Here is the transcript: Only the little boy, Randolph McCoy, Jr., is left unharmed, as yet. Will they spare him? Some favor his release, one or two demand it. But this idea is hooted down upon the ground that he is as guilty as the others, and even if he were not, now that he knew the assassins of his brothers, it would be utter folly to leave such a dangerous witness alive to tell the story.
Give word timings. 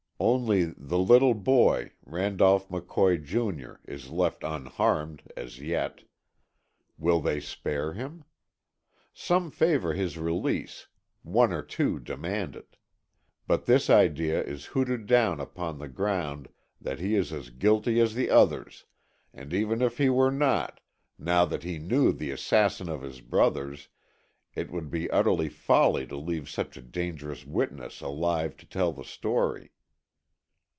Only 0.23 0.65
the 0.65 0.99
little 0.99 1.33
boy, 1.33 1.93
Randolph 2.05 2.69
McCoy, 2.69 3.23
Jr., 3.23 3.81
is 3.91 4.11
left 4.11 4.43
unharmed, 4.43 5.23
as 5.35 5.59
yet. 5.59 6.03
Will 6.95 7.19
they 7.19 7.39
spare 7.39 7.93
him? 7.93 8.25
Some 9.15 9.49
favor 9.49 9.95
his 9.95 10.19
release, 10.19 10.87
one 11.23 11.51
or 11.51 11.63
two 11.63 11.97
demand 11.99 12.55
it. 12.55 12.75
But 13.47 13.65
this 13.65 13.89
idea 13.89 14.43
is 14.43 14.65
hooted 14.67 15.07
down 15.07 15.39
upon 15.39 15.79
the 15.79 15.87
ground 15.89 16.49
that 16.79 16.99
he 16.99 17.15
is 17.15 17.33
as 17.33 17.49
guilty 17.49 17.99
as 17.99 18.13
the 18.13 18.29
others, 18.29 18.85
and 19.33 19.51
even 19.55 19.81
if 19.81 19.97
he 19.97 20.11
were 20.11 20.31
not, 20.31 20.81
now 21.17 21.45
that 21.45 21.63
he 21.63 21.79
knew 21.79 22.11
the 22.11 22.29
assassins 22.29 22.89
of 22.89 23.01
his 23.01 23.21
brothers, 23.21 23.87
it 24.53 24.69
would 24.69 24.91
be 24.91 25.09
utter 25.09 25.35
folly 25.49 26.05
to 26.05 26.15
leave 26.15 26.47
such 26.47 26.77
a 26.77 26.81
dangerous 26.83 27.43
witness 27.43 28.01
alive 28.01 28.55
to 28.57 28.67
tell 28.67 28.91
the 28.93 29.03
story. 29.03 29.71